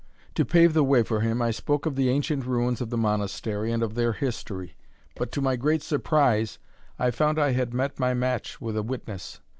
To 0.33 0.43
pave 0.43 0.73
the 0.73 0.83
way 0.83 1.03
for 1.03 1.19
him, 1.19 1.43
I 1.43 1.51
spoke 1.51 1.85
of 1.85 1.95
the 1.95 2.09
ancient 2.09 2.43
ruins 2.47 2.81
of 2.81 2.89
the 2.89 2.97
Monastery, 2.97 3.71
and 3.71 3.83
of 3.83 3.93
their 3.93 4.13
history. 4.13 4.75
But, 5.15 5.31
to 5.33 5.41
my 5.41 5.55
great 5.55 5.83
surprise, 5.83 6.57
I 6.97 7.11
found 7.11 7.37
I 7.37 7.51
had 7.51 7.71
met 7.71 7.99
my 7.99 8.15
match 8.15 8.59
with 8.59 8.75
a 8.75 8.81
witness. 8.81 9.41